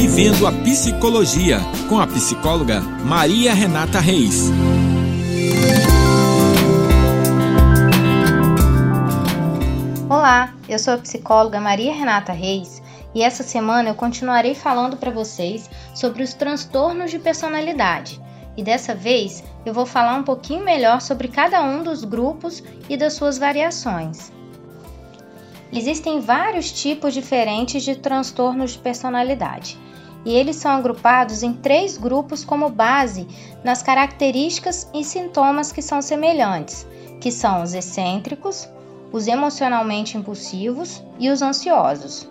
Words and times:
Vivendo 0.00 0.46
a 0.46 0.50
Psicologia, 0.50 1.58
com 1.86 2.00
a 2.00 2.06
psicóloga 2.06 2.80
Maria 3.04 3.52
Renata 3.52 4.00
Reis. 4.00 4.50
Olá, 10.08 10.54
eu 10.66 10.78
sou 10.78 10.94
a 10.94 10.96
psicóloga 10.96 11.60
Maria 11.60 11.92
Renata 11.92 12.32
Reis 12.32 12.82
e 13.14 13.22
essa 13.22 13.42
semana 13.42 13.90
eu 13.90 13.94
continuarei 13.94 14.54
falando 14.54 14.96
para 14.96 15.10
vocês 15.10 15.68
sobre 15.94 16.22
os 16.22 16.32
transtornos 16.32 17.10
de 17.10 17.18
personalidade. 17.18 18.18
E 18.56 18.62
dessa 18.62 18.94
vez 18.94 19.44
eu 19.66 19.74
vou 19.74 19.84
falar 19.84 20.16
um 20.16 20.22
pouquinho 20.22 20.64
melhor 20.64 21.02
sobre 21.02 21.28
cada 21.28 21.62
um 21.62 21.82
dos 21.82 22.04
grupos 22.04 22.64
e 22.88 22.96
das 22.96 23.12
suas 23.12 23.36
variações. 23.36 24.32
Existem 25.72 26.20
vários 26.20 26.72
tipos 26.72 27.14
diferentes 27.14 27.84
de 27.84 27.94
transtornos 27.94 28.72
de 28.72 28.78
personalidade 28.78 29.78
e 30.24 30.34
eles 30.34 30.56
são 30.56 30.72
agrupados 30.72 31.42
em 31.42 31.52
três 31.52 31.96
grupos 31.96 32.44
como 32.44 32.68
base 32.68 33.26
nas 33.64 33.82
características 33.82 34.90
e 34.92 35.04
sintomas 35.04 35.72
que 35.72 35.80
são 35.80 36.02
semelhantes, 36.02 36.86
que 37.20 37.30
são 37.30 37.62
os 37.62 37.72
excêntricos, 37.72 38.68
os 39.12 39.26
emocionalmente 39.26 40.16
impulsivos 40.16 41.02
e 41.18 41.30
os 41.30 41.40
ansiosos. 41.42 42.28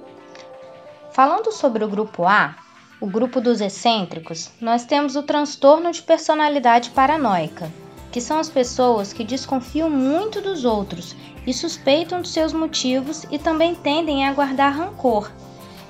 Falando 1.12 1.52
sobre 1.52 1.84
o 1.84 1.90
grupo 1.90 2.26
A, 2.26 2.56
o 3.02 3.08
grupo 3.08 3.42
dos 3.42 3.62
excêntricos, 3.62 4.52
nós 4.62 4.86
temos 4.86 5.16
o 5.16 5.24
transtorno 5.24 5.92
de 5.92 6.02
personalidade 6.02 6.90
paranoica, 6.92 7.72
que 8.12 8.22
são 8.22 8.40
as 8.40 8.50
pessoas 8.50 9.14
que 9.14 9.24
desconfiam 9.24 9.90
muito 9.90 10.42
dos 10.42 10.66
outros 10.66 11.16
e 11.46 11.54
suspeitam 11.54 12.22
dos 12.22 12.32
seus 12.32 12.54
motivos 12.54 13.26
e 13.32 13.38
também 13.38 13.76
tendem 13.76 14.28
a 14.28 14.34
guardar 14.34 14.74
rancor 14.74 15.32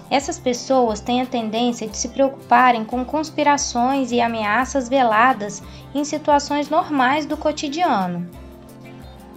essas 0.09 0.39
pessoas 0.39 0.99
têm 0.99 1.21
a 1.21 1.25
tendência 1.25 1.87
de 1.87 1.95
se 1.95 2.09
preocuparem 2.09 2.83
com 2.83 3.05
conspirações 3.05 4.11
e 4.11 4.19
ameaças 4.19 4.89
veladas 4.89 5.61
em 5.93 6.03
situações 6.03 6.67
normais 6.67 7.25
do 7.25 7.37
cotidiano. 7.37 8.27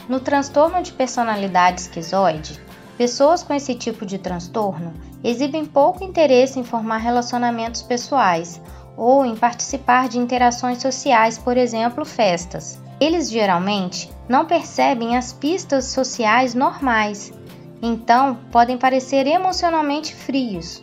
No 0.08 0.18
transtorno 0.18 0.82
de 0.82 0.92
personalidade 0.92 1.82
esquizoide, 1.82 2.58
pessoas 2.96 3.42
com 3.42 3.52
esse 3.52 3.74
tipo 3.74 4.06
de 4.06 4.18
transtorno 4.18 4.94
exibem 5.22 5.66
pouco 5.66 6.02
interesse 6.02 6.58
em 6.58 6.64
formar 6.64 6.98
relacionamentos 6.98 7.82
pessoais 7.82 8.60
ou 8.96 9.26
em 9.26 9.36
participar 9.36 10.08
de 10.08 10.18
interações 10.18 10.80
sociais, 10.80 11.36
por 11.36 11.56
exemplo, 11.56 12.04
festas. 12.04 12.78
Eles 13.02 13.30
geralmente 13.30 14.08
não 14.28 14.44
percebem 14.46 15.16
as 15.16 15.32
pistas 15.32 15.86
sociais 15.86 16.54
normais 16.54 17.32
então 17.82 18.36
podem 18.52 18.78
parecer 18.78 19.26
emocionalmente 19.26 20.14
frios. 20.14 20.82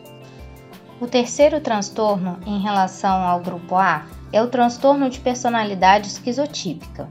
O 0.99 1.07
terceiro 1.07 1.61
transtorno 1.61 2.37
em 2.45 2.59
relação 2.59 3.23
ao 3.23 3.39
grupo 3.39 3.75
A 3.75 4.05
é 4.33 4.41
o 4.43 4.49
transtorno 4.49 5.09
de 5.09 5.21
personalidade 5.21 6.09
esquizotípica, 6.09 7.09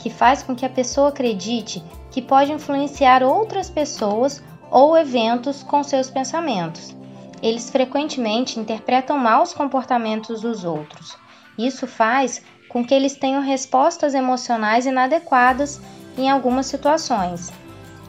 que 0.00 0.10
faz 0.10 0.42
com 0.42 0.56
que 0.56 0.66
a 0.66 0.68
pessoa 0.68 1.10
acredite 1.10 1.80
que 2.10 2.20
pode 2.20 2.50
influenciar 2.50 3.22
outras 3.22 3.70
pessoas 3.70 4.42
ou 4.72 4.98
eventos 4.98 5.62
com 5.62 5.84
seus 5.84 6.10
pensamentos. 6.10 6.96
Eles 7.40 7.70
frequentemente 7.70 8.58
interpretam 8.58 9.16
mal 9.16 9.44
os 9.44 9.54
comportamentos 9.54 10.40
dos 10.40 10.64
outros. 10.64 11.16
Isso 11.56 11.86
faz 11.86 12.42
com 12.68 12.84
que 12.84 12.94
eles 12.94 13.16
tenham 13.16 13.42
respostas 13.42 14.14
emocionais 14.14 14.86
inadequadas 14.86 15.80
em 16.16 16.30
algumas 16.30 16.66
situações. 16.66 17.52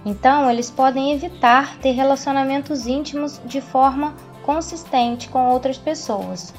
Então, 0.05 0.49
eles 0.49 0.71
podem 0.71 1.11
evitar 1.11 1.77
ter 1.77 1.91
relacionamentos 1.91 2.87
íntimos 2.87 3.39
de 3.45 3.61
forma 3.61 4.13
consistente 4.43 5.29
com 5.29 5.49
outras 5.49 5.77
pessoas. 5.77 6.53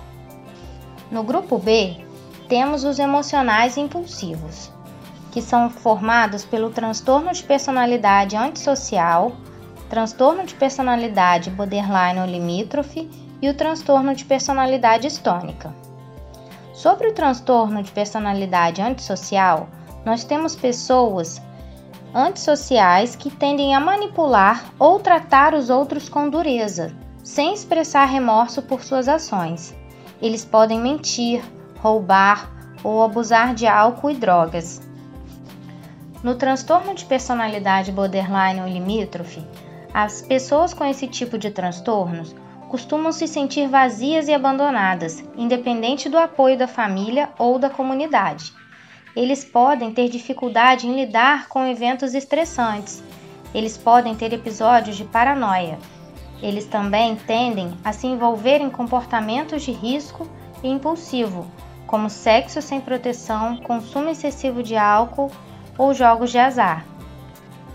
No 1.10 1.22
grupo 1.22 1.58
B, 1.58 1.96
temos 2.48 2.84
os 2.84 2.98
emocionais 2.98 3.76
impulsivos, 3.76 4.70
que 5.32 5.42
são 5.42 5.70
formados 5.70 6.44
pelo 6.44 6.70
transtorno 6.70 7.32
de 7.32 7.42
personalidade 7.42 8.36
antissocial, 8.36 9.32
transtorno 9.88 10.44
de 10.44 10.54
personalidade 10.54 11.50
borderline 11.50 12.20
ou 12.20 12.26
limítrofe 12.26 13.10
e 13.42 13.48
o 13.48 13.54
transtorno 13.54 14.14
de 14.14 14.24
personalidade 14.24 15.06
estônica. 15.06 15.74
Sobre 16.80 17.08
o 17.08 17.12
transtorno 17.12 17.82
de 17.82 17.92
personalidade 17.92 18.80
antissocial, 18.80 19.68
nós 20.02 20.24
temos 20.24 20.56
pessoas 20.56 21.38
antissociais 22.14 23.14
que 23.14 23.30
tendem 23.30 23.74
a 23.74 23.80
manipular 23.80 24.72
ou 24.78 24.98
tratar 24.98 25.52
os 25.52 25.68
outros 25.68 26.08
com 26.08 26.30
dureza, 26.30 26.96
sem 27.22 27.52
expressar 27.52 28.06
remorso 28.06 28.62
por 28.62 28.82
suas 28.82 29.08
ações. 29.08 29.76
Eles 30.22 30.42
podem 30.42 30.80
mentir, 30.80 31.44
roubar 31.80 32.50
ou 32.82 33.02
abusar 33.02 33.54
de 33.54 33.66
álcool 33.66 34.12
e 34.12 34.14
drogas. 34.14 34.80
No 36.22 36.34
transtorno 36.36 36.94
de 36.94 37.04
personalidade 37.04 37.92
borderline 37.92 38.62
ou 38.62 38.66
limítrofe, 38.66 39.46
as 39.92 40.22
pessoas 40.22 40.72
com 40.72 40.86
esse 40.86 41.06
tipo 41.06 41.36
de 41.36 41.50
transtornos 41.50 42.34
costumam 42.70 43.12
se 43.12 43.26
sentir 43.26 43.68
vazias 43.68 44.28
e 44.28 44.32
abandonadas, 44.32 45.22
independente 45.36 46.08
do 46.08 46.16
apoio 46.16 46.56
da 46.56 46.66
família 46.66 47.28
ou 47.38 47.58
da 47.58 47.68
comunidade 47.68 48.54
eles 49.14 49.44
podem 49.44 49.92
ter 49.92 50.08
dificuldade 50.08 50.86
em 50.86 50.94
lidar 50.94 51.48
com 51.48 51.66
eventos 51.66 52.14
estressantes. 52.14 53.02
Eles 53.52 53.76
podem 53.76 54.14
ter 54.14 54.32
episódios 54.32 54.96
de 54.96 55.04
paranoia. 55.04 55.78
Eles 56.40 56.64
também 56.66 57.16
tendem 57.16 57.72
a 57.84 57.92
se 57.92 58.06
envolver 58.06 58.60
em 58.60 58.70
comportamentos 58.70 59.62
de 59.62 59.72
risco 59.72 60.28
e 60.62 60.68
impulsivo, 60.68 61.50
como 61.86 62.08
sexo 62.08 62.62
sem 62.62 62.80
proteção, 62.80 63.56
consumo 63.58 64.08
excessivo 64.08 64.62
de 64.62 64.76
álcool 64.76 65.30
ou 65.76 65.92
jogos 65.92 66.30
de 66.30 66.38
azar. 66.38 66.86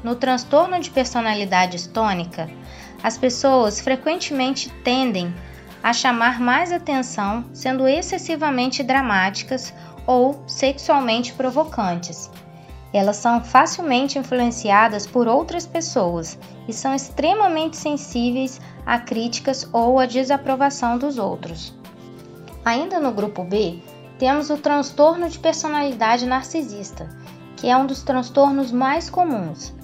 No 0.03 0.15
transtorno 0.15 0.79
de 0.79 0.89
personalidade 0.89 1.75
estônica, 1.75 2.49
as 3.05 3.19
pessoas 3.19 3.79
frequentemente 3.79 4.67
tendem 4.83 5.31
a 5.83 5.93
chamar 5.93 6.39
mais 6.39 6.71
atenção, 6.71 7.45
sendo 7.53 7.87
excessivamente 7.87 8.81
dramáticas 8.81 9.71
ou 10.07 10.43
sexualmente 10.47 11.31
provocantes. 11.33 12.31
Elas 12.91 13.17
são 13.17 13.43
facilmente 13.43 14.17
influenciadas 14.17 15.05
por 15.05 15.27
outras 15.27 15.67
pessoas 15.67 16.35
e 16.67 16.73
são 16.73 16.95
extremamente 16.95 17.77
sensíveis 17.77 18.59
a 18.83 18.97
críticas 18.97 19.69
ou 19.71 19.99
a 19.99 20.07
desaprovação 20.07 20.97
dos 20.97 21.19
outros. 21.19 21.75
Ainda 22.65 22.99
no 22.99 23.11
grupo 23.11 23.43
B, 23.43 23.83
temos 24.17 24.49
o 24.49 24.57
transtorno 24.57 25.29
de 25.29 25.37
personalidade 25.37 26.25
narcisista, 26.25 27.07
que 27.55 27.69
é 27.69 27.77
um 27.77 27.85
dos 27.85 28.01
transtornos 28.01 28.71
mais 28.71 29.11
comuns. 29.11 29.75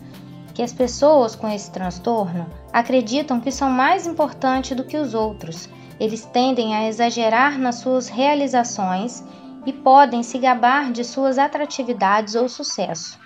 Que 0.53 0.61
as 0.61 0.73
pessoas 0.73 1.35
com 1.35 1.47
esse 1.47 1.71
transtorno 1.71 2.45
acreditam 2.73 3.39
que 3.39 3.51
são 3.51 3.69
mais 3.69 4.05
importantes 4.05 4.75
do 4.75 4.83
que 4.83 4.97
os 4.97 5.13
outros. 5.13 5.69
Eles 5.99 6.25
tendem 6.25 6.75
a 6.75 6.87
exagerar 6.87 7.57
nas 7.57 7.75
suas 7.75 8.09
realizações 8.09 9.23
e 9.65 9.71
podem 9.71 10.23
se 10.23 10.37
gabar 10.37 10.91
de 10.91 11.03
suas 11.03 11.37
atratividades 11.37 12.35
ou 12.35 12.49
sucesso. 12.49 13.19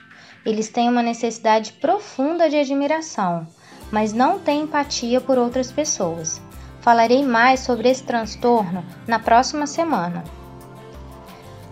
Eles 0.46 0.70
têm 0.70 0.90
uma 0.90 1.02
necessidade 1.02 1.74
profunda 1.74 2.50
de 2.50 2.58
admiração, 2.58 3.48
mas 3.92 4.14
não 4.14 4.40
têm 4.40 4.62
empatia 4.62 5.20
por 5.20 5.38
outras 5.38 5.72
pessoas. 5.72 6.42
Falarei 6.82 7.26
mais 7.26 7.62
sobre 7.62 7.90
esse 7.90 8.04
transtorno 8.04 8.86
na 9.08 9.18
próxima 9.18 9.66
semana. 9.66 10.24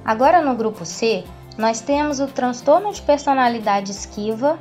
Agora 0.03 0.41
no 0.41 0.55
grupo 0.55 0.85
C, 0.85 1.23
nós 1.57 1.81
temos 1.81 2.19
o 2.19 2.27
transtorno 2.27 2.91
de 2.91 3.01
personalidade 3.03 3.91
esquiva, 3.91 4.59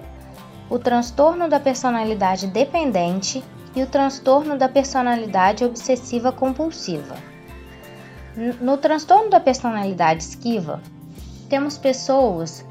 o 0.73 0.79
transtorno 0.79 1.51
da 1.51 1.61
personalidade 1.61 2.47
dependente 2.47 3.45
e 3.77 3.83
o 3.83 3.87
transtorno 3.87 4.57
da 4.57 4.71
personalidade 4.71 5.67
obsessiva 5.67 6.33
compulsiva. 6.33 7.15
No 8.59 8.79
transtorno 8.79 9.29
da 9.29 9.39
personalidade 9.39 10.23
esquiva, 10.23 10.81
temos 11.51 11.77
pessoas 11.77 12.65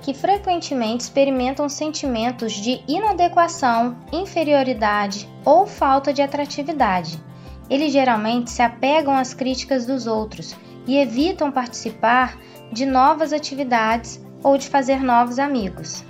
que 0.00 0.14
frequentemente 0.14 1.02
experimentam 1.02 1.68
sentimentos 1.68 2.52
de 2.52 2.84
inadequação, 2.86 3.96
inferioridade 4.12 5.28
ou 5.44 5.66
falta 5.66 6.12
de 6.12 6.22
atratividade. 6.22 7.20
Eles 7.68 7.92
geralmente 7.92 8.48
se 8.48 8.62
apegam 8.62 9.16
às 9.16 9.34
críticas 9.34 9.84
dos 9.84 10.06
outros 10.06 10.54
e 10.86 10.96
evitam 10.96 11.50
participar 11.50 12.38
de 12.72 12.86
novas 12.86 13.32
atividades 13.32 14.24
ou 14.40 14.56
de 14.56 14.68
fazer 14.68 15.02
novos 15.02 15.40
amigos. 15.40 16.06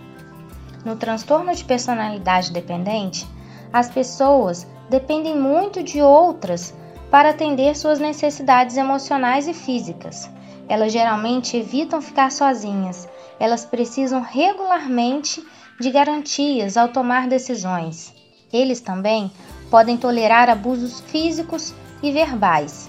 No 0.89 0.97
transtorno 0.97 1.55
de 1.55 1.63
personalidade 1.67 2.51
dependente, 2.51 3.27
as 3.71 3.91
pessoas 3.91 4.67
dependem 4.89 5.39
muito 5.39 5.83
de 5.83 6.01
outras 6.01 6.73
para 7.11 7.29
atender 7.29 7.77
suas 7.77 7.99
necessidades 7.99 8.75
emocionais 8.75 9.47
e 9.47 9.53
físicas. 9.53 10.31
Elas 10.67 10.91
geralmente 10.91 11.59
evitam 11.59 12.01
ficar 12.01 12.33
sozinhas, 12.33 13.07
elas 13.39 13.67
precisam 13.67 14.23
regularmente 14.23 15.47
de 15.79 15.91
garantias 15.91 16.79
ao 16.79 16.89
tomar 16.89 17.29
decisões. 17.29 18.15
Eles 18.51 18.81
também 18.81 19.31
podem 19.71 19.99
tolerar 19.99 20.49
abusos 20.49 21.01
físicos, 21.01 21.75
e 22.03 22.13
verbais. 22.13 22.89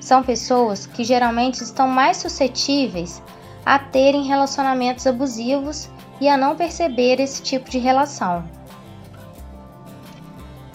São 0.00 0.22
pessoas 0.22 0.86
que 0.86 1.04
geralmente 1.04 1.62
estão 1.62 1.86
mais 1.86 2.16
suscetíveis 2.16 3.22
a 3.66 3.78
terem 3.78 4.22
relacionamentos 4.22 5.06
abusivos 5.06 5.90
e 6.20 6.28
a 6.28 6.36
não 6.36 6.54
perceber 6.54 7.20
esse 7.20 7.42
tipo 7.42 7.70
de 7.70 7.78
relação. 7.78 8.44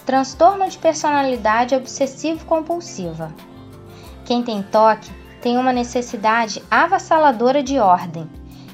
Transtorno 0.04 0.68
de 0.68 0.78
personalidade 0.78 1.74
obsessivo-compulsiva. 1.74 3.32
Quem 4.24 4.42
tem 4.42 4.62
toque 4.62 5.10
tem 5.40 5.58
uma 5.58 5.72
necessidade 5.72 6.62
avassaladora 6.70 7.62
de 7.62 7.78
ordem. 7.78 8.28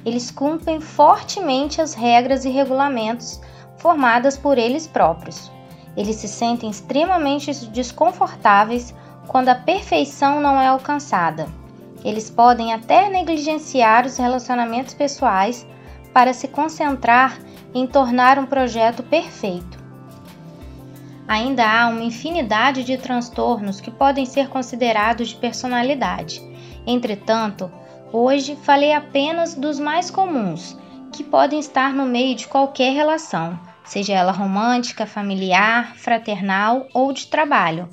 Eles 0.05 0.31
cumprem 0.31 0.81
fortemente 0.81 1.81
as 1.81 1.95
regras 1.95 2.45
e 2.45 2.51
regulamentos 2.51 3.41
formadas 3.77 4.37
por 4.37 4.59
eles 4.59 4.87
próprios. 4.87 5.51
Eles 5.97 6.17
se 6.17 6.29
sentem 6.29 6.71
extremamente 6.71 7.53
desconfortáveis 7.67 8.95
quando 9.27 9.51
a 9.51 9.55
perfeição 9.55 10.41
não 10.41 10.61
é 10.61 10.69
alcançada. 10.69 11.47
Eles 12.05 12.31
podem 12.31 12.73
até 12.73 13.09
negligenciar 13.09 14.07
os 14.07 14.17
relacionamentos 14.17 14.95
pessoais 14.95 15.67
para 16.13 16.33
se 16.33 16.49
concentrar 16.49 17.39
em 17.75 17.87
tornar 17.87 18.39
um 18.39 18.47
projeto 18.47 19.03
perfeito. 19.03 19.83
Ainda 21.27 21.65
há 21.65 21.89
uma 21.89 22.03
infinidade 22.03 22.85
de 22.85 22.99
transtornos 22.99 23.81
que 23.81 23.91
podem 23.91 24.27
ser 24.27 24.49
considerados 24.49 25.29
de 25.29 25.37
personalidade. 25.37 26.43
Entretanto, 26.87 27.71
hoje 28.13 28.57
falei 28.57 28.93
apenas 28.93 29.55
dos 29.55 29.79
mais 29.79 30.11
comuns, 30.11 30.77
que 31.13 31.23
podem 31.23 31.61
estar 31.61 31.95
no 31.95 32.05
meio 32.05 32.35
de 32.35 32.49
qualquer 32.49 32.93
relação, 32.93 33.59
seja 33.85 34.15
ela 34.15 34.33
romântica, 34.33 35.07
familiar, 35.07 35.95
fraternal 35.97 36.87
ou 36.93 37.13
de 37.13 37.27
trabalho. 37.27 37.89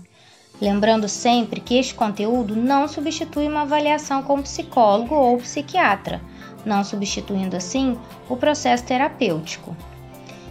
Lembrando 0.61 1.07
sempre 1.07 1.61
que 1.61 1.77
este 1.77 1.93
conteúdo 1.93 2.55
não 2.55 2.87
substitui 2.87 3.47
uma 3.47 3.61
avaliação 3.61 4.21
com 4.23 4.41
psicólogo 4.41 5.15
ou 5.15 5.37
psiquiatra, 5.37 6.19
não 6.65 6.83
substituindo 6.83 7.55
assim 7.55 7.97
o 8.27 8.35
processo 8.35 8.83
terapêutico. 8.85 9.75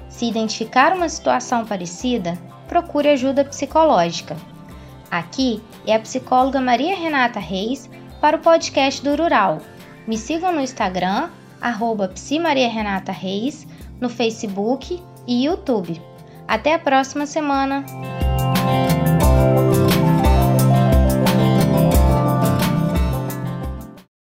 Se 0.08 0.26
identificar 0.26 0.92
uma 0.92 1.08
situação 1.08 1.64
parecida, 1.64 2.38
procure 2.66 3.08
ajuda 3.08 3.44
psicológica. 3.44 4.36
Aqui 5.10 5.62
é 5.86 5.94
a 5.94 6.00
psicóloga 6.00 6.60
Maria 6.60 6.96
Renata 6.96 7.40
Reis 7.40 7.88
para 8.20 8.36
o 8.36 8.40
podcast 8.40 9.02
do 9.02 9.14
Rural. 9.14 9.58
Me 10.06 10.18
sigam 10.18 10.52
no 10.52 10.60
Instagram, 10.60 11.30
arroba 11.60 12.12
Reis, 13.12 13.66
no 14.00 14.08
Facebook 14.08 15.02
e 15.26 15.44
YouTube. 15.44 16.00
Até 16.46 16.74
a 16.74 16.78
próxima 16.78 17.26
semana! 17.26 17.84